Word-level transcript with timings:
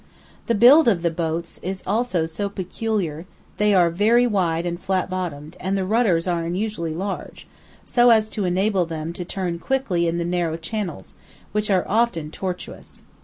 The 0.47 0.55
build 0.55 0.87
of 0.87 1.03
the 1.03 1.11
boats 1.11 1.59
also 1.85 2.23
is 2.23 2.41
peculiar; 2.55 3.27
they 3.57 3.71
are 3.75 3.91
very 3.91 4.25
wide 4.25 4.65
and 4.65 4.81
flat 4.81 5.11
bottomed, 5.11 5.55
and 5.59 5.77
the 5.77 5.85
rudders 5.85 6.27
are 6.27 6.41
unusually 6.41 6.95
large, 6.95 7.47
so 7.85 8.09
as 8.09 8.27
to 8.29 8.45
enable 8.45 8.87
them 8.87 9.13
to 9.13 9.23
turn 9.23 9.59
quickly 9.59 10.07
in 10.07 10.17
the 10.17 10.25
narrow 10.25 10.57
channels, 10.57 11.13
which 11.51 11.69
are 11.69 11.85
often 11.87 12.31
tortuous. 12.31 13.03